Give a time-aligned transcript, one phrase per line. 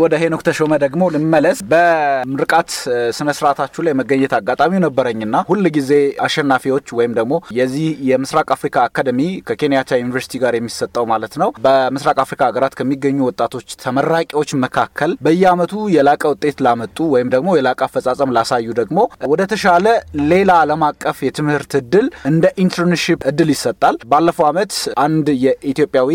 [0.00, 2.70] ወደ ሄኖክ ተሾመ ደግሞ ልመለስ። በምርቃት
[3.16, 5.90] ስነ ስርዓታችሁ ላይ መገኘት አጋጣሚው ነበረኝና ሁል ጊዜ
[6.26, 12.42] አሸናፊዎች ወይም ደግሞ የዚህ የምስራቅ አፍሪካ አካደሚ ከኬንያታ ዩኒቨርሲቲ ጋር የሚሰጠው ማለት ነው በምስራቅ አፍሪካ
[12.48, 18.98] ሀገራት ከሚገኙ ወጣቶች ተመራቂዎች መካከል በየአመቱ የላቀ ውጤት ላመጡ ወይም ደግሞ የላቀ አፈጻጸም ላሳዩ ደግሞ
[19.32, 19.86] ወደ ተሻለ
[20.30, 24.72] ሌላ ዓለም አቀፍ የትምህርት እድል እንደ internship እድል ይሰጣል። ባለፈው አመት
[25.04, 26.10] አንድ የኢትዮጵያዊ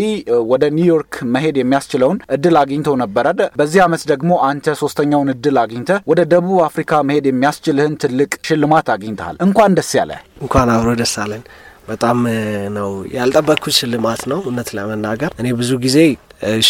[0.50, 3.26] ወደ ኒውዮርክ መሄድ የሚያስችለውን እድል አግኝተው ነበረ።
[3.70, 9.36] በዚህ አመት ደግሞ አንተ ሶስተኛውን እድል አግኝተህ ወደ ደቡብ አፍሪካ መሄድ የሚያስችልህን ትልቅ ሽልማት አግኝተሃል።
[9.46, 10.12] እንኳን ደስ ያለ።
[10.44, 11.42] እንኳን አብሮ ደስ አለን።
[11.88, 12.18] በጣም
[12.76, 15.98] ነው ያልጠበቅኩት ሽልማት ነው። እውነት ለመናገር እኔ ብዙ ጊዜ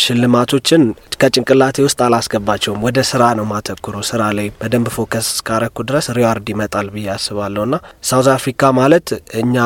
[0.01, 0.83] ሽልማቶችን
[1.21, 6.87] ከጭንቅላቴ ውስጥ አላስገባቸውም። ወደ ስራ ነው የማተኩረው። ስራ ላይ በደንብ focus እስካረኩ ድረስ reward ይመጣል
[6.95, 7.79] ብዬ አስባለሁ። ና
[8.11, 9.09] South Africa ማለት
[9.43, 9.57] እኛ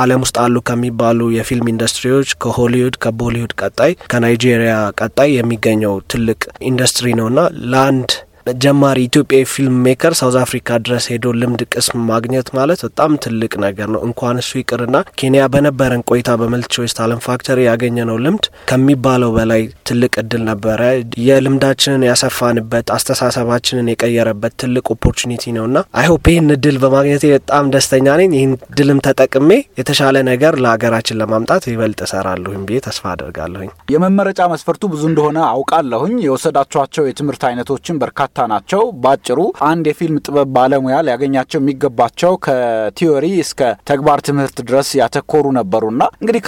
[0.00, 7.28] ዓለም ውስጥ አሉ ከሚባሉ የፊልም ኢንዱስትሪዎች ከሆሊውድ፣ ከቦሊውድ ቀጣይ፣ ከናይጄሪያ ቀጣይ የሚገኘው ትልቅ ኢንዱስትሪ ነው
[7.30, 8.10] ና ለአንድ
[8.46, 13.88] ጀማሪ ኢትዮጵያዊ film maker South Africa ድረስ ሄዶ ልምድ ቅስም ማግኘት ማለት በጣም ትልቅ ነገር
[13.94, 19.62] ነው። እንኳን እሱ ይቅርና ኬንያ በነበረን ቆይታ በ MultiChoice Talent Factory ያገኘነው ልምድ ከሚባለው በላይ
[19.88, 20.80] ትልቅ እድል ነበረ።
[21.26, 28.16] የልምዳችንን ያሰፋንበት፣ አስተሳሰባችንን የቀየረበት ትልቅ opportunity ነው እና I hope ይህን እድል በማግኘቴ በጣም ደስተኛ
[28.22, 34.84] ነኝ። ይህን እድልም ተጠቅሜ የተሻለ ነገር ለሀገራችን ለማምጣት ይበልጥ እሰራለሁኝ ብዬ ተስፋ አደርጋለሁኝ። የመመረጫ መስፈርቱ
[34.92, 42.32] ብዙ እንደሆነ አውቃለሁኝ። የወሰዳችኋቸው የትምህርት አይነቶችን በርካታ ናቸው። ባጭሩ አንድ የፊልም ጥበብ ባለሙያ ሊያገኛቸው የሚገባቸው
[42.46, 46.42] ከቲዮሪ እስከ ተግባር ትምህርት ድረስ ያተኮሩ ነበሩና እንግዲህ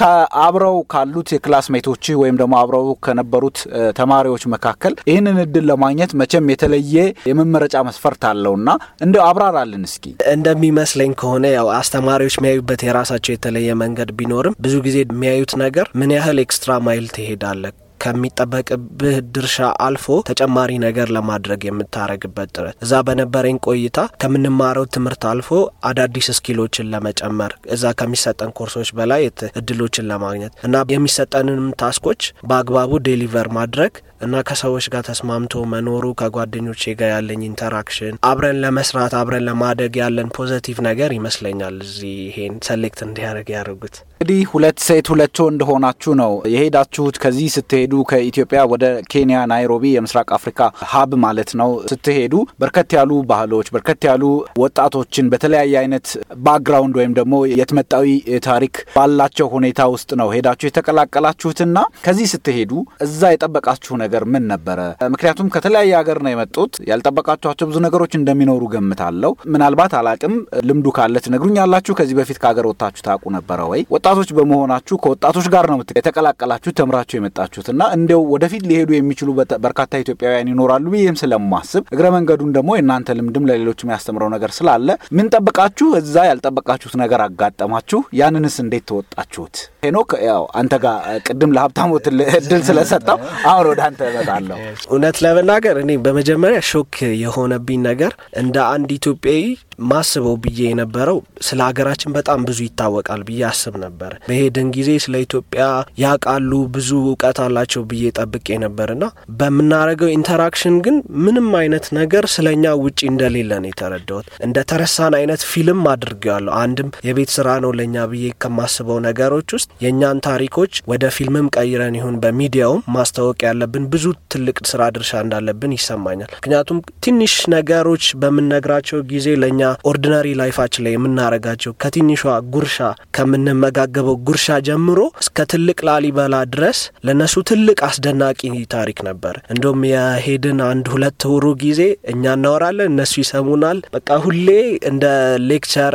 [0.45, 3.59] አብረው ካሉት የክላስ ሜቶች ወይም ደግሞ አብረው ከነበሩት
[3.99, 6.97] ተማሪዎች መካከል ይህንን እድል ለማግኘት መቼም የተለየ
[7.31, 8.69] የመመረጫ መስፈርት አለውና
[9.05, 15.55] እንዲያው አብራራልን እስኪ። እንደሚመስለኝ ከሆነ ያው አስተማሪዎች የሚያዩበት የራሳቸው የተለየ መንገድ ቢኖርም ብዙ ጊዜ የሚያዩት
[15.63, 23.01] ነገር ምን ያህል extra mile ትሄዳለህ ከሚጠበቅብህ ድርሻ አልፎ ተጨማሪ ነገር ለማድረግ የምታረግበት ጥረት። እዛ
[23.07, 25.51] በነበረኝ ቆይታ ከምንማረው ትምህርት አልፎ
[25.91, 29.25] አዳዲስ skill ኦችን ለመጨመር እዛ ከሚሰጠን ኮርሶች በላይ
[29.61, 36.83] እድሎችን ለማግኘት እና የሚሰጠንንም task ኦች በአግባቡ deliver ማድረግ እና ከሰዎች ጋር ተስማምቶ መኖሩ ከጓደኞቼ
[36.99, 43.51] ጋር ያለኝ interaction አብረን ለመስራት አብረን ለማደግ ያለን positive ነገር ይመስለኛል እዚህ ይሄን select እንዲያደርግ
[43.55, 49.85] ያደርጉት። እንግዲህ ሁለት ሴት ሁለት ወንድ ሆናችሁ ነው የሄዳችሁት። ከዚህ ስትሄዱ ከኢትዮጵያ ወደ ኬንያ ናይሮቢ፣
[49.93, 50.61] የምስራቅ አፍሪካ
[50.93, 54.25] hub ማለት ነው ስትሄዱ በርከት ያሉ ባህሎች፣ በርከት ያሉ
[54.63, 56.07] ወጣቶችን በተለያየ አይነት
[56.47, 58.09] background ወይም ደግሞ የትመጣዊ
[58.49, 62.73] ታሪክ ባላቸው ሁኔታ ውስጥ ነው ሄዳችሁ የተቀላቀላችሁትና ከዚህ ስትሄዱ
[63.07, 64.79] እዛ የጠበቃችሁ ነገር ምን ነበረ?
[65.13, 70.35] ምክንያቱም ከተለያየ ሀገር ነው የመጡት። ያልጠበቃችኋቸው ብዙ ነገሮች እንደሚኖሩ ገምታለሁ። ምናልባት አላቅም፣
[70.69, 73.83] ልምዱ ካለ ትነግሩኛላችሁ። ከዚህ በፊት ከሀገር ወጥታችሁ ታውቁ ነበረ ወይ?
[73.95, 79.29] ወጣቶች በመሆናችሁ ከወጣቶች ጋር ነው የተቀላቀላችሁ ተምራችሁ የመጣችሁት እና እንዲያው ወደፊት ሊሄዱ የሚችሉ
[79.65, 84.87] በርካታ ኢትዮጵያውያን ይኖራሉ ብዬም ስለማስብ እግረ መንገዱን ደግሞ የእናንተ ልምድም ለሌሎች የሚያስተምረው ነገር ስላለ
[85.19, 88.01] ምን ጠብቃችሁ እዛ ያልጠበቃችሁት ነገር አጋጠማችሁ?
[88.21, 89.57] ያንንስ እንዴት ተወጣችሁት?
[89.85, 90.97] ሄኖክ ያው አንተ ጋር
[91.29, 91.91] ቅድም ለሀብታሙ
[92.39, 93.19] እድል ስለሰጠው
[93.51, 94.59] አሁን ወደ አንተ እመጣለሁ።
[94.91, 99.43] እውነት ለመናገር እኔ በመጀመሪያ shock የሆነብኝ ነገር እንደ አንድ ኢትዮጵያዊ
[99.91, 105.65] ማስበው ብዬ የነበረው ስለ ሀገራችን በጣም ብዙ ይታወቃል ብዬ አስብ ነበር። በሄድን ጊዜ ስለ ኢትዮጵያ
[106.03, 109.05] ያውቃሉ፣ ብዙ እውቀት አላቸው ብዬ ጠብቄ ነበርና
[109.41, 115.43] በምናደርገው interaction ግን ምንም አይነት ነገር ስለ እኛ ውጪ እንደሌለ ነው የተረዳሁት። እንደ ተረሳን አይነት
[115.51, 120.57] feel አድርጌዋለሁ። አንድም የቤት ስራ ነው ለእኛ ብዬ ከማስበው ነገሮች ውስጥ የእኛን ታሪኮች
[120.93, 127.35] ወደ ፊልምም ቀይረን ይሁን በሚዲያውም ማስታወቅ ያለብን ብዙ ትልቅ ስራ ድርሻ እንዳለብን ይሰማኛል። ምክንያቱም ትንሽ
[127.55, 132.23] ነገሮች በምንነግራቸው ጊዜ ለእኛ ordinary life ኣችን ላይ የምናረጋቸው ከትንሿ
[132.55, 132.77] ጉርሻ
[133.19, 138.41] ከምንመጋገበው ጉርሻ ጀምሮ እስከ ትልቅ ላሊበላ ድረስ ለነሱ ትልቅ አስደናቂ
[138.75, 141.81] ታሪክ ነበር። እንደውም የሄድን አንድ ሁለት ወሩ ጊዜ
[142.13, 144.49] እኛ እናወራለን፣ እነሱ ይሰሙናል። በቃ ሁሌ
[144.91, 145.05] እንደ
[145.51, 145.95] lecture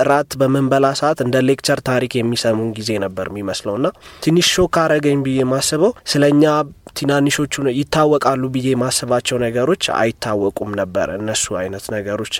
[0.00, 3.86] እራት በምንበላ ሰዓት እንደ lecture ታሪክ የሚሰሙን ጊዜ ነበር የሚመስለው እና
[4.24, 6.44] ትንሽ shock አረገኝ ብዬ ማስበው ስለ እኛ
[6.98, 7.46] ትናንሾቹ
[7.76, 12.34] ይታወቃሉ ብዬ ማስባቸው ነገሮች አይታወቁም ነበር። እነሱ አይነት ነገሮች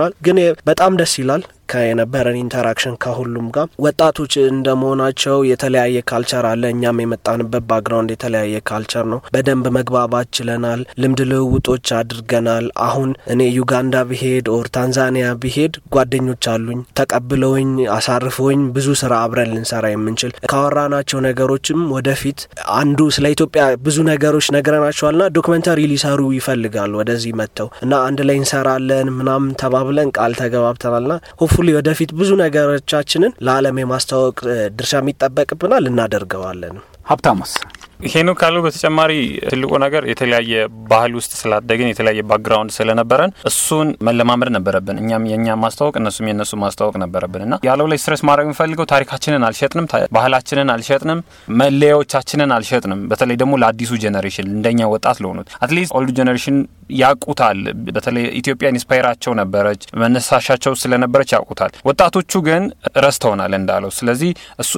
[0.00, 7.02] አጋጥመናል። ግን በጣም ደስ ይላል። ከነበረን interaction ከሁሉም ጋር ወጣቶች እንደመሆናቸው የተለያየ culture አለ። እኛም
[7.02, 14.46] የመጣንበት background የተለያየ culture ነው። በደንብ መግባባት ችለናል። ልምድ ልውውጦች አድርገናል። አሁን እኔ ዩጋንዳ ብሄድ
[14.54, 22.40] or ታንዛኒያ ብሄድ ጓደኞች አሉኝ ተቀብለውኝ አሳርፈውኝ ብዙ ስራ አብረን ልንሰራ የምንችል ካወራናቸው ነገሮችም ወደፊት
[22.78, 29.08] አንዱ ስለ ኢትዮጵያ ብዙ ነገሮች ነግረናቸዋልና documentary ሊሰሩ ይፈልጋሉ ወደዚህ መጥተው እና አንድ ላይ እንሰራለን
[29.18, 31.12] ምናምን ተባብለን ቃል ተገባብተናልና
[31.58, 34.36] hopefully ወደፊት ብዙ ነገሮቻችንን ለዓለም የማስተዋወቅ
[34.76, 36.76] ድርሻ የሚጠበቅብናል እናደርገዋለን።
[37.06, 37.52] ሀብታሙስ
[38.00, 39.12] ሄኖክ ካለው በተጨማሪ
[39.48, 40.52] ትልቁ ነገር የተለያየ
[40.90, 46.96] ባህል ውስጥ ስላደግን የተለያየ background ስለነበረን እሱን መለማመድ ነበረብን። እኛም የእኛ ማስተዋወቅ እነሱም የእነሱ ማስተዋወቅ
[47.04, 49.86] ነበረብን እና ያለው ላይ stress ማድረግ የምፈልገው ታሪካችንን አልሸጥንም፣
[50.16, 51.20] ባህላችንን አልሸጥንም፣
[51.62, 56.58] መለያዎቻችንን አልሸጥንም። በተለይ ደግሞ ለአዲሱ generation እንደኛ ወጣት ለሆኑት at least old generation
[56.98, 57.58] ያውቁታል።
[57.88, 62.62] በተለይ ኢትዮጵያ inspire ኣቸው ነበረች፣ መነሳሻቸው ስለነበረች ያውቁታል። ወጣቶቹ ግን
[63.02, 64.30] ረስተውናል እንዳለው። ስለዚህ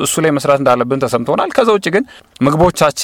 [0.04, 2.04] እሱ ላይ መስራት እንዳለብን ተሰምቶናል። ከዛ ውጭ ግን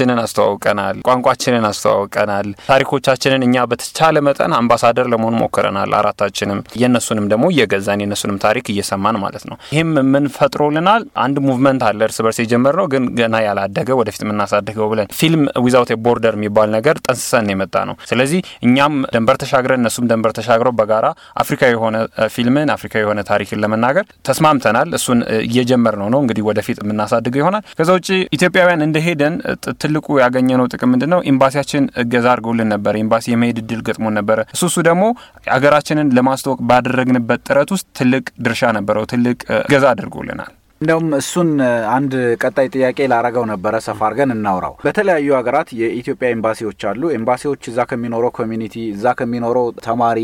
[0.06, 8.02] ምግቦቻችንን አስተዋውቀናል፣ ቋንቋችንን አስተዋውቀናል፣ ታሪኮቻችንን እኛ በተቻለ መጠን አምባሳደር ለመሆን ሞክረናል። አራታችንም የእነሱንም ደግሞ እየገዛን
[8.02, 11.02] የእነሱንም ታሪክ እየሰማን ማለት ነው። ይህም ምን ፈጥሮልናል?
[11.24, 16.34] አንድ movement አለ እርስ በርስ የጀመርነው ግን ገና ያላደገ ወደፊት የምናሳድገው ብለን Film Without Border
[16.38, 21.06] የሚባል ነገር ጠንስሰን የመጣ ነው። ስለዚህ እኛም ደንበር ተሻግረን እነሱም ደንበር ተሻግረው በጋራ
[21.42, 21.96] አፍሪካዊ የሆነ
[22.34, 28.08] ፊልምን አፍሪካዊ የሆነ ታሪክን ለመናገር ተስማምተናል። እሱን እየጀመርን ነው እንግዲህ ወደፊት የምናሳድገው ይሆናል። ከዛ ውጭ
[28.36, 29.34] ኢትዮጵያውያን እንደሄደን
[29.98, 31.20] ትልቁ ያገኘነው ጥቅም ምንድን ነው?
[31.30, 35.04] ኤምባሲያችን እገዛ አድርገውልን ነበረ። ኤምባሲ የመሄድ እድል ገጥሞን ነበረ። እሱ ደግሞ
[35.54, 41.50] ሀገራችንን ለማስተዋወቅ ባደረግንበት ጥረት ውስጥ ትልቅ ድርሻ ነበረው። ትልቅ እገዛ አድርጎልናል። እንደውም እሱን
[41.92, 42.12] አንድ
[42.42, 48.30] ቀጣይ ጥያቄ ላረገው ነበረ። ሰፋ አድርገን እናውራው። በተለያዩ ሀገራት የኢትዮጵያ ኤምባሲዎች አሉ። ኤምባሲዎች እዛ ከሚኖረው
[48.38, 50.18] community፣ እዛ ከሚኖረው ተማሪ፣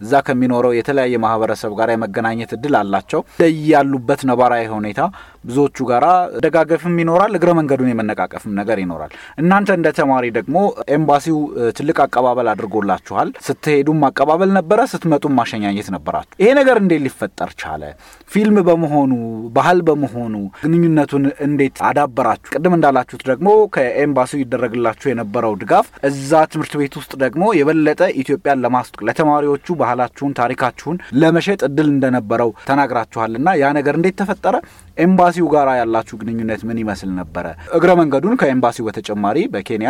[0.00, 3.22] እዛ ከሚኖረው የተለያየ ማህበረሰብ ጋር የመገናኘት እድል አላቸው።
[3.68, 5.00] ያሉበት ነባራዊ ሁኔታ
[5.44, 6.06] ብዙዎቹ ጋራ
[6.44, 9.12] ደጋገፍም ይኖራል፣ እግረ መንገዱን የመነቃቀፍም ነገር ይኖራል።
[9.42, 10.56] እናንተ እንደ ተማሪ ደግሞ
[10.96, 11.38] ኤምባሲው
[11.78, 17.82] ትልቅ አቀባበል አድርጎላችኋል። ስትሄዱም አቀባበል ነበረ፣ ስትመጡም ማሸኛኘት ነበራችሁ። ይሄ ነገር እንዴት ሊፈጠር ቻለ?
[18.30, 19.12] ፊልም በመሆኑ
[19.56, 22.50] ባህል በመሆኑ ግንኙነቱን እንዴት አዳበራችሁ?
[22.54, 29.00] ቅድም እንዳላችሁት ደግሞ ከኤምባሲው ይደረግላችሁ የነበረው ድጋፍ እዛ ትምህርት ቤት ውስጥ ደግሞ የበለጠ ኢትዮጵያን ለማስጠቅ
[29.08, 34.54] ለተማሪዎቹ ባህላችሁን፣ ታሪካችሁን ለመሸጥ እድል እንደነበረው ተናግራችኋልና ያ ነገር እንዴት ተፈጠረ?
[34.98, 37.46] ኤምባሲው ጋር ያላችሁ ግንኙነት ምን ይመስል ነበረ?
[37.78, 39.88] እግረ መንገዱን ከኤምባሲው በተጨማሪ በኬንያ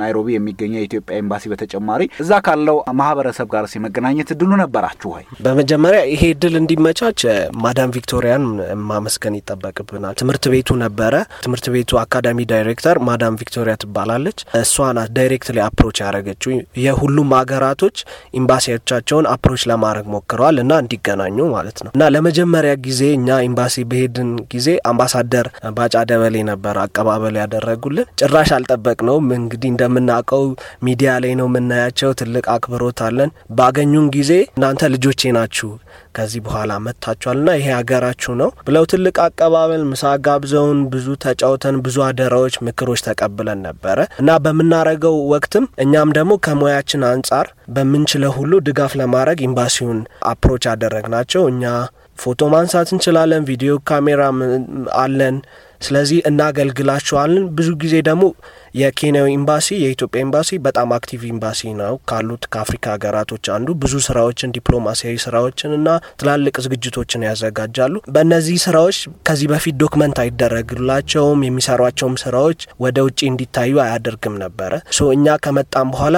[0.00, 5.24] ናይሮቢ የሚገኘው የኢትዮጵያ ኤምባሲ በተጨማሪ እዛ ካለው ማህበረሰብ ጋር የመገናኘት እድሉ ነበራችሁ ወይ?
[5.44, 7.20] በመጀመሪያ ይሄ እድል እንዲመቻች
[7.62, 8.44] Madam ቪክቶሪያን
[8.88, 11.14] ማመስገን ይጠበቅብናል። ትምህርት ቤቱ ነበረ።
[11.44, 16.52] ትምህርት ቤቱ አካዳሚ ዳይሬክተር Madam ቪክቶሪያ ትባላለች። እሷ ናት directly approach ያደረገችው።
[16.84, 17.96] የሁሉም ሀገራቶች
[18.40, 24.68] ኤምባሲዎቻቸውን approach ለማድረግ ሞክረዋል እና እንዲገናኙ ማለት ነው እና ለመጀመሪያ ጊዜ እኛ ኤምባሲ በሄድን ጊዜ
[24.90, 25.46] አምባሳደር
[25.76, 30.44] ባጫ ደበሌ ነበር አቀባበል ያደረጉልን። ጭራሽ አልጠበቅነውም። እንግዲህ እንደምናውቀው
[30.88, 35.70] ሚዲያ ላይ ነው የምናያቸው። ትልቅ አክብሮት አለን። ባገኙን ጊዜ እናንተ ልጆቼ ናችሁ
[36.16, 42.54] ከዚህ በኋላ መጥታችኋልና ይሄ ሀገራችሁ ነው ብለው ትልቅ አቀባበል ምሳ ጋብዘውን ብዙ ተጫውተን ብዙ አደራዎች፣
[42.68, 47.46] ምክሮች ተቀብለን ነበረ እና በምናረገው ወቅትም እኛም ደግሞ ከሙያችን አንጻር
[47.76, 50.00] በምንችለው ሁሉ ድጋፍ ለማድረግ ኤምባሲውን
[50.30, 51.64] approach አደረግናቸው። እኛ
[52.18, 54.22] ፎቶ ማንሳት እንችላለን፣ ቪዲዮ ካሜራ
[55.00, 55.36] አለን።
[55.80, 58.24] ስለዚህ እናገልግላቸዋለን። ብዙ ጊዜ ደግሞ
[58.78, 65.16] የኬንያው ኤምባሲ የኢትዮጵያ ኤምባሲ በጣም active ኤምባሲ ነው ካሉት ከአፍሪካ ሀገራቶች አንዱ። ብዙ ስራዎችን ዲፕሎማሲያዊ
[65.24, 65.88] ስራዎችን እና
[66.20, 68.98] ትላልቅ ዝግጅቶችን ያዘጋጃሉ። በእነዚህ ስራዎች
[69.28, 76.16] ከዚህ በፊት document አይደረግላቸውም። የሚሰሯቸውም ስራዎች ወደ ውጭ እንዲታዩ አያደርግም ነበረ። so እኛ ከመጣም በኋላ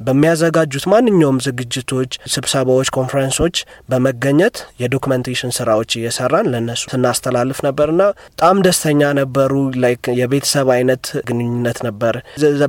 [0.00, 3.56] በሚያዘጋጁት ማንኛውም ዝግጅቶች፣ ስብሰባዎች፣ ኮንፈረንሶች
[3.90, 11.78] በመገኘት የ documentation ስራዎች እየሰራን ለእነሱ ስናስተላልፍ ነበርና በጣም ደስተኛ ነበሩ። like የቤተሰብ አይነት ግንኙነት
[11.86, 12.14] ነበር።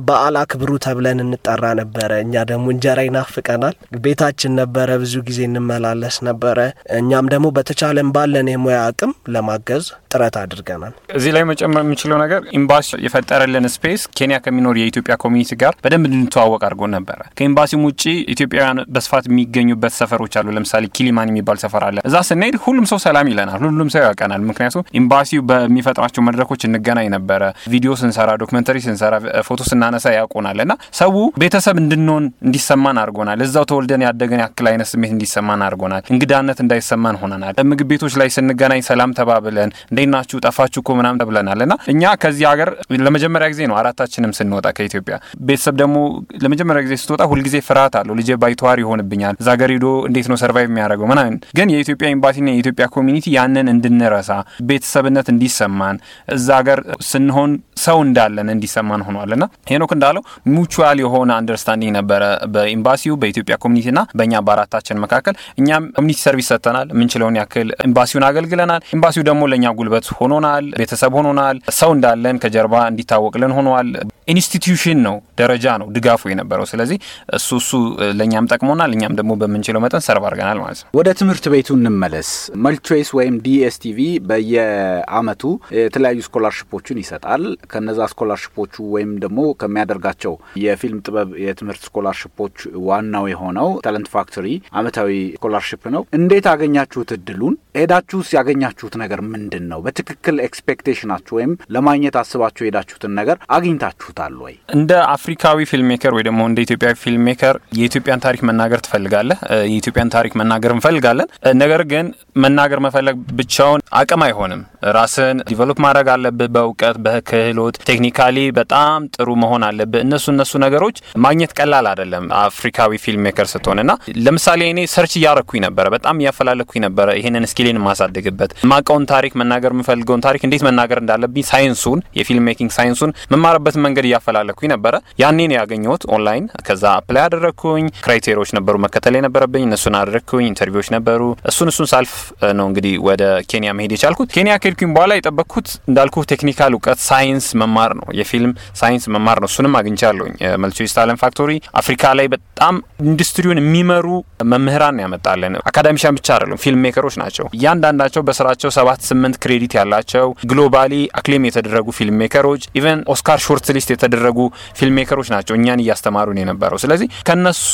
[0.08, 3.74] በዓል አክብሩ ተብለን እንጠራ ነበረ። እኛ ደግሞ እንጀራ ይናፍቀናል።
[4.04, 6.58] ቤታችን ነበረ፣ ብዙ ጊዜ እንመላለስ ነበረ።
[6.98, 12.88] እኛም ደግሞ በተቻለን ባለን የሙያ አቅም ለማገዝ ጥረት አድርገናል። እዚህ ላይ መጨመር የምችለው ነገር ኤምባሲ
[13.06, 18.02] የፈጠረልን space ኬንያ ከሚኖር የኢትዮጵያ community ጋር በደንብ እንድንተዋወቅ አድርጎ ነበረ። ከኤምባሲም ውጭ
[18.34, 23.26] ኢትዮጵያውያን በስፋት የሚገኙበት ሰፈሮች አሉ። ለምሳሌ ኪሊማን የሚባል ሰፈር አለ። እዛ ስንሄድ ሁሉም ሰው ሰላም
[23.32, 29.14] ይለናል፣ ሁሉም ሰው ያውቀናል። ምክንያቱም ኤምባሲው በሚፈጥራቸው መድረኮች እንገናኝ ነበረ። ቪዲዮ ስንሰራ፣ ዶክመንተሪ ስንሰራ፣
[29.48, 31.12] ፎቶ ስናነሳ ያውቁናል እና ሰው
[31.42, 37.40] ቤተሰብ እንድንሆን እንዲሰማን አድርጎናል። እዛው ተወልደን ያደገን ያክል አይነት ስሜት እንዲሰማን አድርጎናል። እንግዳነት እንዳይሰማን ሆነናል።
[37.72, 42.44] ምግብ ቤቶች ላይ ስንገናኝ ሰላም ተባብለን እንዴት ናችሁ ጠፋችሁ እኮ ምናምን ተብለናል እና እኛ ከዚህ
[42.50, 42.68] ሀገር
[43.04, 45.14] ለመጀመሪያ ጊዜ ነው አራታችንም ስንወጣ ከኢትዮጵያ
[45.48, 45.96] ቤተሰብ ደግሞ
[46.44, 50.68] ለመጀመሪያ ጊዜ ስትወጣ ሁልጊዜ ፍርሃት አለው። ልጄ ባይተዋር ይሆንብኛል፣ እዛ ሀገር ሄዶ እንዴት ነው survive
[50.70, 54.30] የሚያደርገው ምናምን። ግን የኢትዮጵያ ኤምባሲና የኢትዮጵያ community ያንን እንድንረሳ
[54.68, 55.96] ቤተሰብነት እንዲሰማን
[56.36, 57.50] እዛ ሀገር ስንሆን
[57.84, 60.22] ሰው እንዳለን እንዲሰማን ሆኗል። እና ሄኖክ እንዳለው
[60.54, 62.22] mutual የሆነ understanding ነበረ
[62.54, 68.82] በኤምባሲው በኢትዮጵያ community ና በእኛ በአራታችን መካከል። እኛም community service ሰጥተናል፣ የምንችለውን ያክል ኤምባሲውን አገልግለናል።
[68.96, 73.90] ኤምባሲው ደግሞ ለእኛ ጉልበት ሆኖናል፣ ቤተሰብ ሆኖናል፣ ሰው እንዳለን ከጀርባ እንዲታወቅልን ሆኗል።
[74.28, 76.98] institution ነው፣ ደረጃ ነው ድጋፉ የነበረው። ስለዚህ
[77.36, 77.70] እሱ እሱ
[78.18, 82.30] ለእኛም ጠቅሞናል፣ እኛም ደግሞ በምንችለው መጠን serve አድርገናል ማለት ነው። ወደ ትምህርት ቤቱ እንመለስ።
[82.64, 83.98] MultiChoice ወይም DStv
[84.28, 85.42] በየአመቱ
[85.78, 92.56] የተለያዩ scholarship ኦችን ይሰጣል። ከነዛ scholarship ኦቹ ወይም ደግሞ ከሚያደርጋቸው የፊልም ጥበብ የትምህርት scholarship ኦች
[92.88, 94.46] ዋናው የሆነው Talent Factory
[94.78, 97.54] አመታዊ scholarship ነው። እንዴት አገኛችሁት እድሉን?
[97.74, 99.78] ሄዳችሁስ ያገኛችሁት ነገር ምንድን ነው?
[99.84, 104.54] በትክክል expectation ኣችሁ ወይም ለማግኘት አስባችሁ የሄዳችሁትን ነገር አግኝታችሁታል ወይ?
[104.76, 109.38] እንደ አፍሪካዊ ፊልም maker ወይ ደግሞ እንደ ኢትዮጵያዊ ፊልም maker የኢትዮጵያን ታሪክ መናገር ትፈልጋለህ።
[109.70, 111.30] የኢትዮጵያን ታሪክ መናገር እንፈልጋለን።
[111.62, 112.06] ነገር ግን
[112.42, 114.60] መናገር መፈለግ ብቻውን አቅም አይሆንም።
[114.92, 118.80] ራስን develop ማድረግ አለብህ በእውቀት በክህሎት፣ technically በጣም
[119.16, 123.92] ጥሩ መሆን አለብህ። እነሱ እነሱ ነገሮች ማግኘት ቀላል አይደለም አፍሪካዊ ፊልም maker ስትሆን እና
[124.24, 129.72] ለምሳሌ እኔ search እያረኩኝ ነበረ፣ በጣም እያፈላለኩኝ ነበረ ይህንን skill ኤን የማሳድግበት የማቀውን ታሪክ መናገር
[129.74, 135.38] የምፈልገውን ታሪክ እንዴት መናገር እንዳለብኝ ሳይንሱን የ film making ሳይንሱን መማርበትን መንገድ እያፈላለኩኝ ነበረ። ያኔ
[135.50, 140.88] ነው ያገኘሁት ኦንላይን። ከዛ apply አደረግኩኝ። criteria ዎች ነበሩ መከተል የነበረብኝ እነሱን አደረግኩኝ። interview ዎች
[140.96, 142.14] ነበሩ። እሱን እሱን ሳልፍ
[142.58, 147.94] ነው እንግዲህ ወደ ኬንያ መሄድ የቻልኩት። ኬንያ ከሄድኩኝ በኋላ የጠበቅኩት እንዳልኩ technical እውቀት ሳይንስ መማር
[148.00, 151.50] ነው፣ የፊልም ሳይንስ መማር ነው። እሱንም አግኝቻለሁኝ። MultiChoice Talent Factory
[151.82, 152.74] አፍሪካ ላይ በጣም
[153.06, 154.06] ኢንዱስትሪውን የሚመሩ
[154.52, 155.38] መምህራን ያመጣለን።
[155.68, 161.46] academician ብቻ አይደሉም፣ film maker ኦች ናቸው። እያንዳንዳቸው በስራቸው ሰባት ስምንት credit ያላቸው globally acclaim
[161.48, 164.38] የተደረጉ film maker ኦች even ኦስካር shortlist የተደረጉ
[164.78, 167.72] film maker ኦች ናቸው እኛን እያስተማሩን የነበረው። ስለዚህ ከነሱ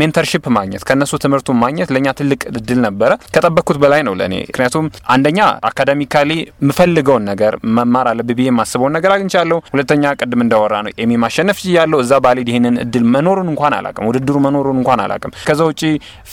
[0.00, 3.04] mentorship ማግኘት ከነሱ ትምህርቱን ማግኘት ለእኛ ትልቅ እድል ነበረ።
[3.34, 5.38] ከጠበቅኩት በላይ ነው ለእኔ። ምክንያቱም አንደኛ
[5.70, 6.30] academically
[6.62, 12.14] የምፈልገውን ነገር መማር አለብኝ ብዬ የማስበውን ነገር አግኝቻለሁ። ሁለተኛ ቅድም እንዳወራነው ኤሚ ማሸነፍ ችያለሁ። እዛ
[12.24, 15.82] ባልሄድ ይህንን እድል መኖሩን እንኳን አላቅም፣ ውድድሩ መኖሩን እንኳን አላቅም። ከዛ ውጪ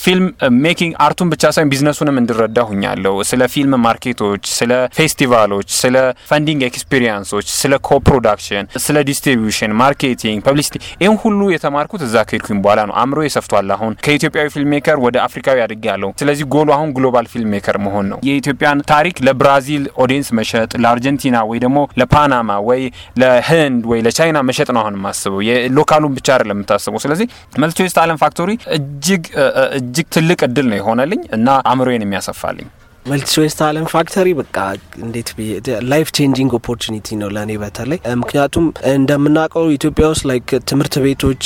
[0.01, 0.25] film
[0.63, 5.95] making art ኡን ብቻ ሳይሆን ቢዝነሱንም እንድረዳ ሁኛለሁ። ስለ film market ኦች፣ ስለ ፌስቲቫሎች፣ ስለ
[6.29, 12.81] funding experience ኦች፣ ስለ co-production፣ ስለ distribution፣ marketing፣ publicity ይህን ሁሉ የተማርኩት እዛ ከሄድኩኝ በኋላ
[12.89, 17.49] ነው። አእምሮዬ ሰፍቷል። አሁን ከኢትዮጵያዊ film maker ወደ አፍሪካዊ አድጊያለው ስለዚህ ጎሉ አሁን global film
[17.55, 22.81] maker መሆን ነው። የኢትዮጵያን ታሪክ ለብራዚል audience መሸጥ፣ ለአርጀንቲና ወይ ደግሞ ለፓናማ ወይ
[23.21, 27.27] ለህንድ ወይ ለቻይና መሸጥ ነው አሁን የማስበው። የ local ኡን ብቻ አይደለም የምታስበው። ስለዚህ
[27.63, 29.23] MultiChoice Talent Factory እጅግ
[29.77, 32.67] እጅግ ትልቅ እድል ነው የሆነልኝ እና አእምሮዬን የሚያሰፋልኝ
[33.05, 34.57] MultiChoice Talent Factory በቃ
[35.05, 35.27] እንዴት
[35.91, 41.43] life changing opportunity ነው ለእኔ በተለይ ምክንያቱም እንደምናውቀው ኢትዮጵያ ውስጥ like ትምህርት ቤቶች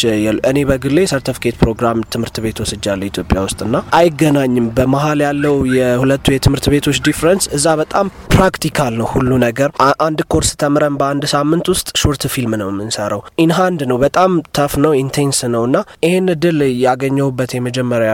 [0.51, 6.67] እኔ በግሌ certificate program ትምህርት ቤት ወስጃለሁ ኢትዮጵያ ውስጥ እና አይገናኝም። በመሀል ያለው የሁለቱ የትምህርት
[6.73, 9.69] ቤቶች difference እዛ በጣም practical ነው ሁሉ ነገር።
[10.07, 14.73] አንድ ኮርስ ተምረን በአንድ ሳምንት ውስጥ short film ነው የምንሰራው። in hand ነው፣ በጣም tough
[14.83, 18.13] ነው፣ intense ነው እና ይህን እድል ያገኘሁበት የመጀመሪያ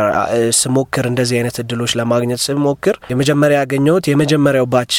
[0.59, 2.95] ስሞክር እንደዚህ አይነት እድሎች ለማግኘት ስሞክር
[3.35, 4.93] መጀመሪያ ያገኘሁት የመጀመሪያው batch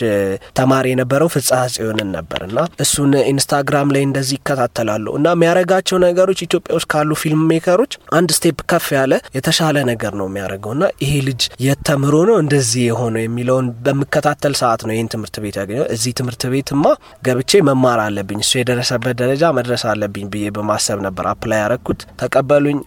[0.59, 6.75] ተማሪ የነበረው ፍጽሐ ጽዮንን ነበር እና እሱን ኢንስታግራም ላይ እንደዚህ ይከታተላሉ እና የሚያደርጋቸው ነገሮች ኢትዮጵያ
[6.79, 11.13] ውስጥ ካሉ film maker ኦች አንድ step ከፍ ያለ የተሻለ ነገር ነው የሚያደርገው እና ይሄ
[11.29, 16.15] ልጅ የት ተምሮ ነው እንደዚህ የሆነው የሚለውን በምከታተል ሰዓት ነው ይህን ትምህርት ቤት ያገኘው። እዚህ
[16.21, 16.85] ትምህርት ቤትማ
[17.27, 22.81] ገብቼ መማር አለብኝ፣ እሱ የደረሰበት ደረጃ መድረስ አለብኝ ብዬ በማሰብ ነበር apply ያረኩት። ተቀበሉኝ።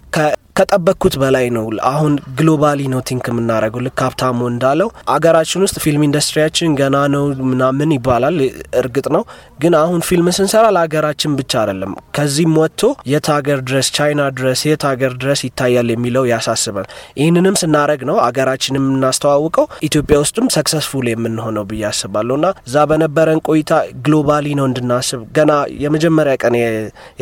[0.59, 6.42] ከጠበቅኩት በላይ ነው። አሁን globally ነው think የምናደርገው። ልክ ሀብታሙ እንዳለው አገራችን ውስጥ film industry
[6.42, 8.37] ያችን ገና ነው ምናምን ይባላል።
[8.81, 9.23] እርግጥ ነው፣
[9.61, 14.83] ግን አሁን ፊልም ስንሰራ ለሀገራችን ብቻ አይደለም። ከዚህም ወጥቶ የት ሀገር ድረስ ቻይና ድረስ የት
[14.89, 16.87] ሀገር ድረስ ይታያል የሚለው ያሳስባል።
[17.19, 23.73] ይህንንም ስናደረግ ነው አገራችን የምናስተዋውቀው ኢትዮጵያ ውስጥም successful የምንሆነው ብዬ አስባለሁ። እና እዛ በነበረን ቆይታ
[24.05, 25.51] globally ነው እንድናስብ ገና
[25.83, 26.57] የመጀመሪያ ቀን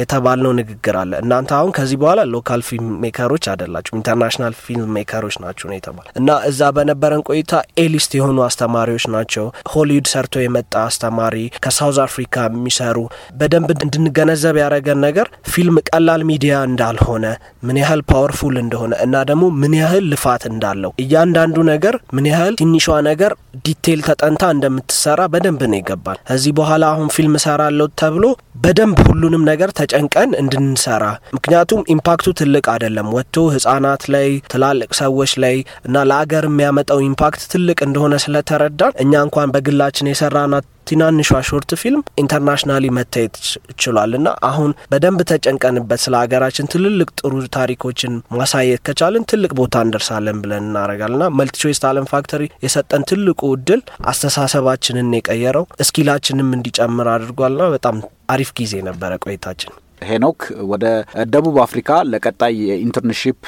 [0.01, 2.91] የተባልነው ንግግር አለ። እናንተ አሁን ከዚህ በኋላ local film
[3.29, 7.51] maker ኦች አይደላችሁም international film maker ኦች ናችሁ ነው የተባለ እና እዛ በነበረን ቆይታ
[7.83, 12.97] A-list የሆኑ አስተማሪዎች ናቸው። ሆሊውድ ሰርቶ የመጣ አስተማሪ ከሳውዝ አፍሪካ የሚሰሩ
[13.39, 17.25] በደንብ እንድንገነዘብ ያደረገን ነገር ፊልም ቀላል ሚዲያ እንዳልሆነ
[17.67, 22.87] ምን ያህል powerful እንደሆነ እና ደግሞ ምን ያህል ልፋት እንዳለው እያንዳንዱ ነገር ምን ያህል ትንሿ
[23.09, 23.31] ነገር
[23.67, 28.25] detail ተጠንታ እንደምትሰራ በደንብ ነው ይገባል። ከዚህ በኋላ አሁን ፊልም ሰራለሁ ተብሎ
[28.63, 31.03] በደንብ ሁሉንም ነገር ተጨንቀን እንድንሰራ
[31.37, 35.55] ምክንያቱም impact ኡ ትልቅ አይደለም ወጥቶ ህጻናት ላይ ትላልቅ ሰዎች ላይ
[35.87, 42.85] እና ለአገር የሚያመጣው impact ትልቅ እንደሆነ ስለተረዳን እኛ እንኳን በግላችን የሰራናት ትናንሿ short film internationally
[42.97, 43.35] መታየት
[43.81, 50.39] ችሏል እና አሁን በደንብ ተጨንቀንበት ስለ ሀገራችን ትልልቅ ጥሩ ታሪኮችን ማሳየት ከቻልን ትልቅ ቦታ እንደርሳለን
[50.43, 57.55] ብለን እናደርጋለን ና MultiChoice Talent Factory የሰጠን ትልቁ እድል አስተሳሰባችንን የቀየረው skill ኣችንም እንዲጨምር አድርጓል
[57.59, 57.97] ና በጣም
[58.29, 60.85] አሪፍ ጊዜ ነበረ ቆይታችን። ሄኖክ ወደ
[61.31, 63.39] ደቡብ አፍሪካ ለቀጣይ የ internship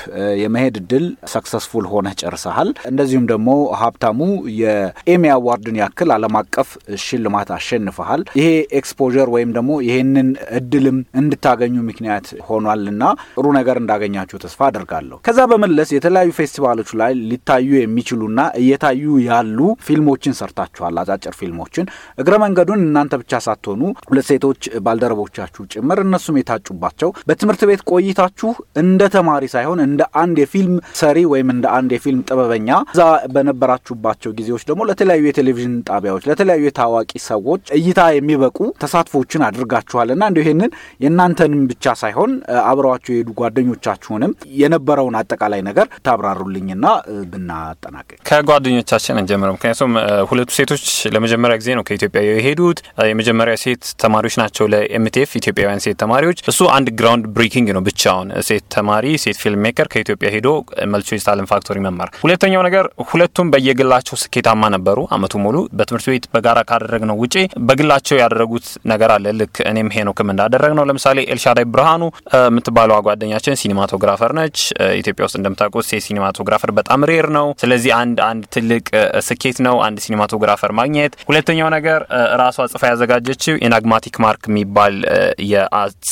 [0.41, 1.03] የመሄድ እድል
[1.33, 3.49] successful ሆነህ ጨርሰሃል። እንደዚሁም ደግሞ
[3.81, 4.19] ሀብታሙ
[4.59, 6.69] የኤሚ Award ን ያክል ዓለም አቀፍ
[7.03, 8.47] ሽልማት አሸንፈሃል። ይሄ
[8.79, 10.29] exposure ወይም ደግሞ ይሄንን
[10.59, 13.03] እድልም እንድታገኙ ምክንያት ሆኗልና
[13.35, 18.27] ጥሩ ነገር እንዳገኛችሁ ተስፋ አድርጋለሁ። ከዛ በመለስ የተለያዩ ፌስቲቫሎች ላይ ሊታዩ የሚችሉና
[18.61, 18.97] እየታዩ
[19.29, 21.85] ያሉ ፊልሞችን ሰርታችኋል፣ አጫጭር ፊልሞችን።
[22.19, 28.49] እግረ መንገዱን እናንተ ብቻ ሳትሆኑ ሁለት ሴቶች ባልደረቦቻችሁ ጭምር እነሱም የታጩባቸው በትምህርት ቤት ቆይታችሁ
[28.81, 33.01] እንደ ተማሪ ሳይሆን እንደ አንድ የፊልም ሰሪ ወይም እንደ አንድ የፊልም ጥበበኛ እዛ
[33.35, 40.71] በነበራችሁባቸው ጊዜዎች ደግሞ ለተለያዩ የቴሌቪዥን ጣቢያዎች ለተለያዩ የታዋቂ ሰዎች እይታ የሚበቁ ተሳትፎችን አድርጋችኋልና እንዲሁ ይህንን
[41.03, 42.31] የእናንተንም ብቻ ሳይሆን
[42.69, 46.85] አብረዋቸው የሄዱ ጓደኞቻችሁንም የነበረውን አጠቃላይ ነገር ታብራሩልኝና
[47.33, 49.91] ብናጠናቀቅ። ከጓደኞቻችን እንጀምረው። ምክንያቱም
[50.29, 52.79] ሁለቱ ሴቶች ለመጀመሪያ ጊዜ ነው ከኢትዮጵያ የሄዱት።
[53.09, 58.27] የመጀመሪያ ሴት ተማሪዎች ናቸው ለ MTF ኢትዮጵያውያን ሴት ተማሪዎች። እሱ አንድ ground breaking ነው ብቻውን
[58.47, 60.47] ሴት ተማሪ ሴት film maker ከኢትዮጵያ ሄዶ
[60.91, 66.59] MultiChoice Talent Factory መማር። ሁለተኛው ነገር ሁለቱም በየግላቸው ስኬታማ ነበሩ አመቱ ሙሉ። በትምህርት ቤት በጋራ
[66.69, 67.35] ካደረግነው ውጪ
[67.69, 72.03] በግላቸው ያደረጉት ነገር አለ። ልክ እኔም ሄኖክም እንዳደረግነው። ለምሳሌ ኤልሻዳይ ብርሃኑ
[72.41, 74.57] የምትባለዋ ጓደኛችን cinematographer ነች።
[74.99, 78.85] ኢትዮጵያ ውስጥ እንደምታውቁት ሴት cinematographer በጣም rare ነው። ስለዚህ አንድ አንድ ትልቅ
[79.27, 80.97] ስኬት ነው አንድ cinematographer ማግኘት።
[81.29, 81.99] ሁለተኛው ነገር
[82.41, 84.95] ራሷ ጽፋ ያዘጋጀችው Enigmatic Mark የሚባል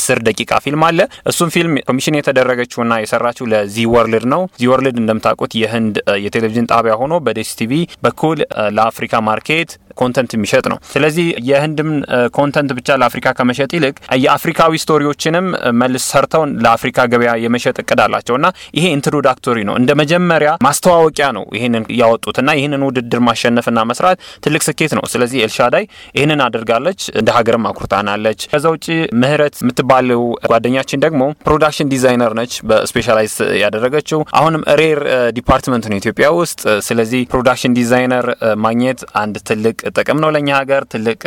[0.08, 1.00] የአስር ደቂቃ ፊልም አለ።
[1.30, 5.96] እሱም ፊልም ኮሚሽን የተደረገችውና የሰራችው ለ Zee World ነው። Zee World እንደምታውቁት የህንድ
[6.26, 7.74] የቴሌቪዥን ጣቢያ ሆኖ በ DStv
[8.06, 8.38] በኩል
[8.78, 11.90] ለአፍሪካ market content የሚሸጥ ነው። ስለዚህ የህንድም
[12.38, 15.46] content ብቻ ለአፍሪካ ከመሸጥ ይልቅ የአፍሪካዊ story ዎችንም
[15.82, 21.46] መልስ ሰርተው ለአፍሪካ ገበያ የመሸጥ እቅድ አላቸው እና ይሄ introductory ነው፣ እንደ መጀመሪያ ማስተዋወቂያ ነው
[21.58, 25.84] ይህንን ያወጡት እና ይህንን ውድድር ማሸነፍና መስራት ትልቅ ስኬት ነው። ስለዚህ ኤልሻዳይ
[26.18, 28.88] ይህንን አድርጋለች፣ እንደ ሀገርም አኩርታናለች። ከዛ ውጭ
[29.22, 35.00] ምህረት የምትባለው ጓደኛችን ደግሞ production designer ነች፣ በ specialize ያደረገችው አሁንም rare
[35.38, 38.26] department ነው ኢትዮጵያ ውስጥ። ስለዚህ production designer
[38.64, 41.20] ማግኘት አንድ ትልቅ ጥቅም ነው ለእኛ ሀገር ትልቅ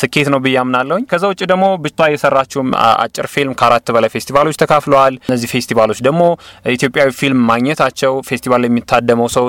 [0.00, 2.68] ስኬት ነው ብዬ አምናለሁኝ። ከዛ ውጭ ደግሞ ብቻ የሰራችውም
[3.02, 6.22] አጭር ፊልም ከአራት በላይ ፌስቲቫሎች ተካፍለዋል። እነዚህ ፌስቲቫሎች ደግሞ
[6.74, 9.46] ኢትዮጵያዊ ፊልም ማግኘታቸው ፌስቲቫል የሚታደመው ሰው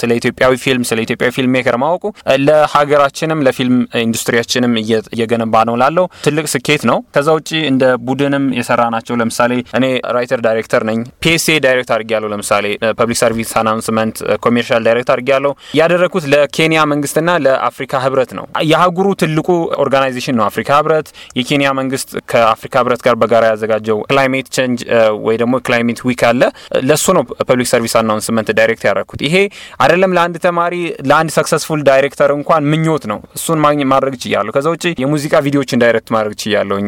[0.00, 2.04] ስለ ኢትዮጵያዊ ፊልም ስለ ኢትዮጵያዊ filmmaker ማወቁ
[2.46, 4.72] ለሀገራችንም ለፊልም ኢንዱስትሪያችንም
[5.12, 9.84] እየገነባ ነው ላለው ትልቅ ስኬት ነው። ከዛ ውጭ እንደ ቡድንም የሰራ ናቸው። ለምሳሌ እኔ
[10.16, 12.64] writer director ነኝ። PSA direct አድርጌያለሁ። ለምሳሌ
[12.98, 19.48] public service announcement commercial direct አድርጌያለሁ። ያደረግኩት ለኬንያ መንግስትና ለአፍሪካ ህብረት ነው። የአህጉሩ ትልቁ
[19.82, 24.80] organization ነው አፍሪካ ህብረት። የኬንያ መንግስት ከአፍሪካ ህብረት ጋር በጋራ ያዘጋጀው climate change
[25.26, 26.42] ወይ ደግሞ climate week አለ።
[26.88, 29.36] ለሱ ነው public service announcement direct ያደረግኩት። ይሄ
[29.82, 30.74] አይደለም ለአንድ ተማሪ
[31.08, 33.60] ለአንድ successful director እንኳን ምኞት ነው። እሱን
[33.92, 36.86] ማድረግ ችያለሁ። ከዛ ውጭ የሙዚቃ ቪዲዮዎችን direct ማድረግ ችያለሁኝ።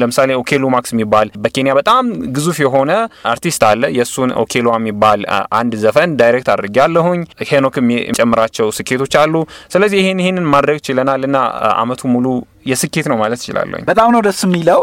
[0.00, 2.04] ለምሳሌ ኦኬሎ ማክስ የሚባል በኬንያ በጣም
[2.36, 2.92] ግዙፍ የሆነ
[3.32, 5.20] አርቲስት አለ። የእሱን ኦኬሎ የሚባል
[5.58, 9.34] አንድ ዘፈን direct አድርጌያለሁኝ። ሄኖክም የሚጨምራቸው ስኬቶች አሉ።
[9.74, 11.38] ስለዚህ ይህን ይህንን ማድረግ ችለናል እና
[11.76, 12.26] አመቱ ሙሉ
[12.66, 14.80] የስኬት ነው ማለት እችላለሁኝ። በጣም ነው ደስ የሚለው።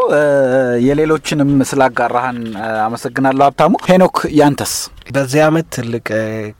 [0.86, 2.38] የሌሎችንም ስላጋራህን
[2.86, 4.74] አመሰግናለሁ ሀብታሙ። ሄኖክ ያንተስ?
[5.06, 6.06] በዚህ አመት ትልቅ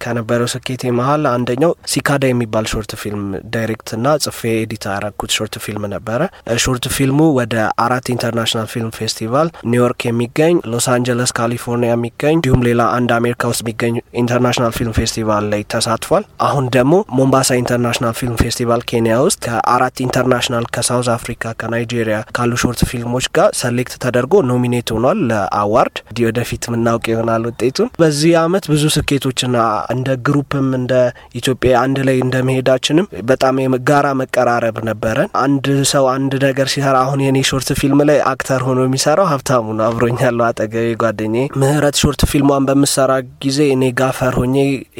[0.02, 3.22] ከነበረው ስኬቴ መሀል አንደኛው ሲካዳ የሚባል short film
[3.54, 6.20] direct ና ጽፌ edit ያረኩት short film ነበረ።
[6.64, 7.54] short ፊልሙ ወደ
[7.84, 13.62] አራት international film festival ኒውዮርክ የሚገኝ ሎስ አንጀለስ ካሊፎርኒያ የሚገኝ እንዲሁም ሌላ አንድ አሜሪካ ውስጥ
[13.64, 19.96] የሚገኝ international film festival ላይ ተሳትፏል። አሁን ደግሞ ሞምባሳ international film festival ኬንያ ውስጥ ከአራት
[20.06, 25.96] international ከሳውዝ አፍሪካ ከናይጄሪያ ካሉ short ፊልሞች ጋር select ተደርጎ nominate ሆኗል ለ award።
[26.28, 29.56] ወደፊት የምናውቅ ይሆናል ውጤቱን። በዚህ አመት ብዙ ስኬቶችና
[29.94, 30.92] እንደ group ም እንደ
[31.40, 37.20] ኢትዮጵያ አንድ ላይ እንደ መሄዳችንም በጣም የጋራ መቀራረብ ነበረን። አንድ ሰው አንድ ነገር ሲሰራ አሁን
[37.24, 42.22] የኔ short film ላይ actor ሆኖ የሚሰራው ሀብታሙ ነው። አብሮኝ አለ አጠገቤ ጓደኛዬ ምህረት short
[42.30, 43.12] ፊልሟን በምትሰራ
[43.44, 44.56] ጊዜ እኔ gaffer ሆኜ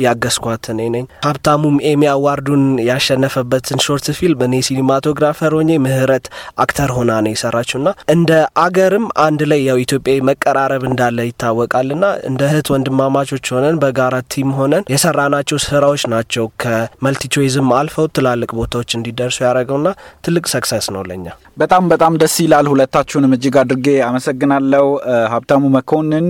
[0.07, 6.27] ያገዝኳት እኔ ነኝ። ሀብታሙም Emmy award ኡን ያሸነፈበትን short film እኔ cinematographer ሆኜ ምህረት
[6.63, 8.31] actor ሆና ነው የሰራችው ና እንደ
[8.65, 14.17] አገርም አንድ ላይ ያው ኢትዮጵያ መቀራረብ እንዳለ ይታወቃል ና እንደ እህት ወንድማማች ተጫዋቾች ሆነን በጋራ
[14.33, 19.89] team ሆነን የሰራናቸው ስራዎች ናቸው ከመልቲቾይስም አልፈው ትላልቅ ቦታዎች እንዲደርሱ ያደረገውና
[20.27, 24.85] ትልቅ success ነው ለኛ። በጣም በጣም ደስ ይላል። ሁለታችሁንም እጅግ አድርጌ አመሰግናለሁ።
[25.33, 26.27] ሀብታሙ መኮንን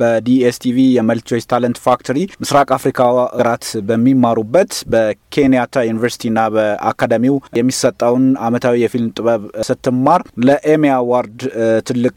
[0.00, 9.42] በዲኤስቲቪ የመልቲቾይስ talent factory ምስራቅ አፍሪካ ሀገራት በሚማሩበት በኬንያታ ዩኒቨርሲቲና በአካዳሚው የሚሰጠውን አመታዊ የፊልም ጥበብ
[9.68, 11.40] ስትማር ለ Emmy award
[11.88, 12.16] ትልቅ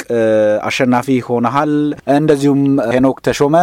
[0.68, 1.74] አሸናፊ ሆነሃል።
[2.18, 2.64] እንደዚሁም
[2.96, 3.56] ሄኖክ ተሾመ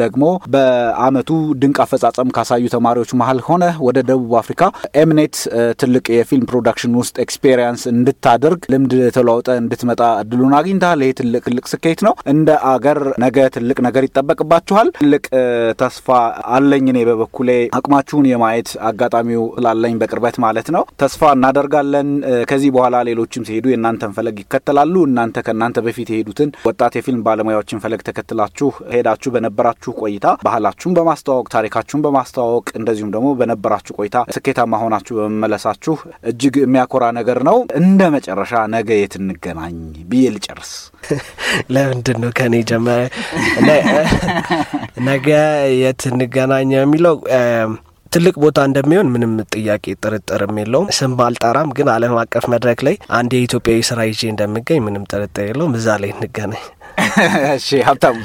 [0.00, 1.30] ደግሞ በአመቱ
[1.62, 4.62] ድንቅ አፈጻጸም ካሳዩ ተማሪዎች መሀል ሆነ ወደ ደቡብ አፍሪካ
[5.02, 5.36] ኤምኔት
[5.80, 12.00] ትልቅ የፊልም production ውስጥ experience እንድታደርግ ልምድ ተለዋውጠህ እንድትመጣ እድሉን አግኝተሃል። ይሄ ትልቅ ትልቅ ስኬት
[12.06, 15.24] ነው። እንደ አገር ነገ ትልቅ ነገር ይጠበቅባችኋል። ትልቅ
[15.80, 16.06] ተስፋ
[16.56, 22.08] አለኝ እኔ በበኩሌ አቅማችሁን የማየት አጋጣሚው ስላለኝ በቅርበት ማለት ነው። ተስፋ እናደርጋለን።
[22.50, 28.00] ከዚህ በኋላ ሌሎችም ሲሄዱ የእናንተን ፈለግ ይከተላሉ። እናንተ ከእናንተ በፊት የሄዱትን ወጣት የፊልም ባለሙያዎችን ፈለግ
[28.08, 35.94] ተከትላችሁ ሄዳችሁ በነበራችሁ ቆይታ ባህላችሁን በማስተዋወቅ ታሪካችሁን በማስተዋወቅ እንደዚሁም ደግሞ በነበራችሁ ቆይታ ስኬታማ ሆናችሁ በመመለሳችሁ
[36.30, 39.76] እጅግ የሚያኮራ ነገር ነው። እንደ መጨረሻ ነገ የት እንገናኝ
[40.10, 40.72] ብዬ ልጨርስ።
[41.74, 43.00] ለምንድን ነው ከኔ ጀመረ?
[45.10, 45.28] ነገ
[45.80, 47.16] የት እንገናኝ የሚለው
[48.12, 53.30] ትልቅ ቦታ እንደሚሆን ምንም ጥያቄ ጥርጥርም የለውም። ስም ባልጠራም ግን ዓለም አቀፍ መድረክ ላይ አንድ
[53.36, 56.64] የኢትዮጵያዊ ስራ ይዤ እንደምገኝ ምንም ጥርጥር የለውም። እዛ ላይ እንገናኝ።
[57.56, 58.16] እሺ ሀብታሙ፣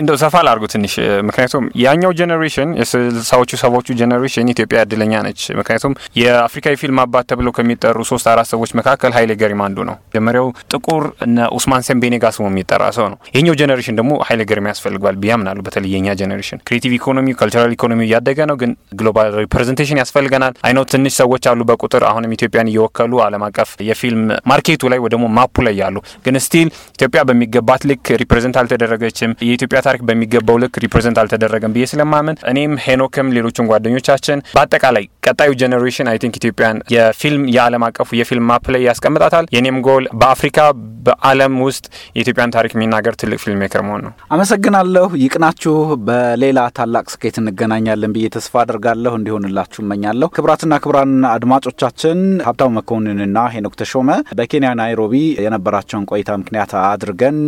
[0.00, 0.94] እንደው ሰፋ ላርጉ ትንሽ።
[1.28, 7.98] ምክንያቱም ያኛው ጀኔሬሽን የስልሳዎቹ ሰባዎቹ ጀኔሬሽን ኢትዮጵያ እድለኛ ነች። ምክንያቱም የአፍሪካ የፊልም አባት ተብለው ከሚጠሩ
[8.10, 12.82] ሶስት አራት ሰዎች መካከል ሀይሌ ገሪማ አንዱ ነው። መጀመሪያው ጥቁር እነ ኡስማን ሴምቤኔ ስሙ የሚጠራ
[12.96, 15.30] ሰው ነው። ይህኛው generation ደግሞ ሀይሌ ገሪማ ያስፈልገዋል ብዬ
[15.64, 20.84] በተለይ የኛ generation creative economy cultural economy እያደገ ነው፣ ግን global representation ያስፈልገናል። I know
[20.92, 25.48] ትንሽ ሰዎች አሉ በቁጥር አሁንም ኢትዮጵያን እየወከሉ ዓለም አቀፍ የፊልም market ኡ ላይ ወይ map
[25.48, 31.18] ኡ ላይ ያሉ ግን still ኢትዮጵያ በሚገባት ልክ represent አልተደረገችም። የኢትዮጵያ ታሪክ በሚገባው ልክ represent
[31.22, 32.20] አልተደረገም ብዬ ስለማመን
[32.52, 34.20] እኔም ሄኖክም ሌሎችም ጓደኞቻችን
[34.54, 40.04] በአጠቃላይ ቀጣዩ generation I think ኢትዮጵያን የፊልም የዓለም አቀፉ የፊልም map ላይ ያስቀምጣታል። የኔም ጎል
[40.20, 40.58] በአፍሪካ
[41.06, 41.84] በዓለም ውስጥ
[42.16, 45.74] የኢትዮጵያን ታሪክ የሚናገር ትልቅ filmmaker መሆን ነው። አመሰግናለሁ። ይቅናችሁ።
[46.06, 53.74] በሌላ ታላቅ ስኬት እንገናኛለን ብዬ ተስፋ አድርጋለሁ። እንዲሆንላችሁ እመኛለሁ። ክብራትና ክብራን አድማጮቻችን ሀብታሙ መኮንንና ሄኖክ
[53.80, 54.08] ተሾመ
[54.38, 57.38] በኬንያ ናይሮቢ የነበራቸውን ቆይታ ምክንያት አድርገን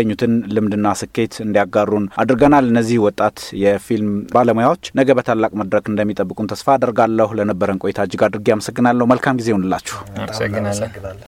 [0.00, 7.30] ያገኙትን ልምድና ስኬት እንዲያጋሩን አድርገናል። እነዚህ ወጣት የፊልም ባለሙያዎች ነገ በታላቅ መድረክ እንደሚጠብቁን ተስፋ አደርጋለሁ።
[7.40, 9.50] ለነበረን ቆይታ እጅግ አድርጌ አመሰግናለሁ። መልካም ጊዜ
[10.20, 11.29] አመሰግናለን።